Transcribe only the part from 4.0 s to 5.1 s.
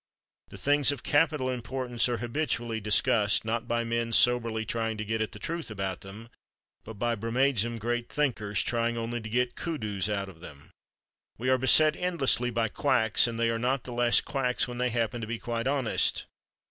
soberly trying to